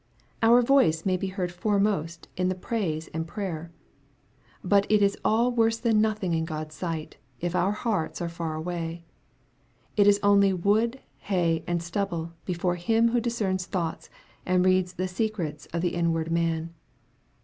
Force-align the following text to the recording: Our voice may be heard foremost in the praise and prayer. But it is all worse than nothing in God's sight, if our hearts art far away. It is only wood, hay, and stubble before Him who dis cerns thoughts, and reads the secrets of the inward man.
Our 0.41 0.63
voice 0.63 1.05
may 1.05 1.15
be 1.15 1.27
heard 1.27 1.51
foremost 1.51 2.27
in 2.35 2.49
the 2.49 2.55
praise 2.55 3.07
and 3.09 3.27
prayer. 3.27 3.69
But 4.63 4.87
it 4.91 4.99
is 5.03 5.15
all 5.23 5.51
worse 5.51 5.77
than 5.77 6.01
nothing 6.01 6.33
in 6.33 6.43
God's 6.43 6.73
sight, 6.73 7.17
if 7.39 7.53
our 7.55 7.71
hearts 7.71 8.19
art 8.19 8.31
far 8.31 8.55
away. 8.55 9.05
It 9.95 10.07
is 10.07 10.19
only 10.23 10.53
wood, 10.53 11.01
hay, 11.19 11.63
and 11.67 11.83
stubble 11.83 12.33
before 12.45 12.77
Him 12.77 13.09
who 13.09 13.19
dis 13.21 13.39
cerns 13.39 13.67
thoughts, 13.67 14.09
and 14.43 14.65
reads 14.65 14.93
the 14.93 15.07
secrets 15.07 15.67
of 15.67 15.81
the 15.83 15.93
inward 15.93 16.31
man. 16.31 16.73